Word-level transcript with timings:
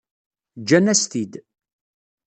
Ǧǧan-as-t-id. 0.61 1.33